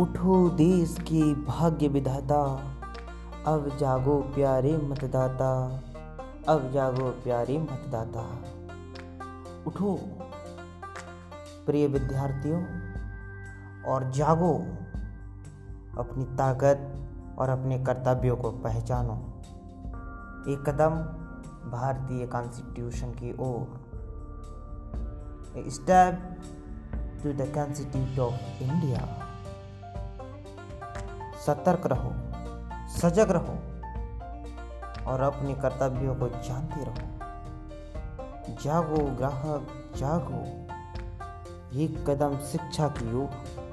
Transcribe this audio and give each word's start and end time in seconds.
उठो 0.00 0.50
देश 0.50 0.96
के 1.00 1.34
भाग्य 1.34 1.88
विधाता। 1.88 2.72
अब 3.46 3.76
जागो 3.76 4.20
प्यारे 4.20 4.76
मतदाता। 4.76 5.80
अब 6.48 6.70
जागो 6.70 7.10
प्यारे 7.10 7.58
मतदाता। 7.58 8.44
उठो, 9.66 9.98
प्रिय 11.66 11.86
विद्यार्थियों, 11.86 12.62
और 13.82 14.10
जागो। 14.10 14.54
अपनी 16.00 16.24
ताकत 16.24 17.08
और 17.38 17.48
अपने 17.48 17.78
कर्तव्यों 17.78 18.36
को 18.36 18.50
पहचानो। 18.50 19.14
एक 20.52 20.64
कदम 20.68 20.90
भारतीय 21.70 22.26
कॉन्स्टिट्यूशन 22.26 23.10
की 23.10 23.32
ओर। 23.32 23.86
Step 25.68 26.36
to 27.22 27.32
the 27.32 27.52
constitute 27.54 28.32
of 28.32 28.62
India 28.62 29.25
सतर्क 31.46 31.86
रहो, 31.86 32.12
सजग 32.88 33.30
रहो 33.30 33.58
और 35.10 35.20
अपने 35.20 35.54
कर्तव्यों 35.54 36.14
को 36.14 36.28
जानते 36.28 36.84
रहो। 36.84 37.16
जागो, 38.62 39.16
ग्राहक, 39.16 39.68
जागो। 39.96 40.66
एक 41.80 42.10
कदम 42.10 42.38
शिक्षा 42.38 42.88
की 42.88 43.14
ओर। 43.16 43.65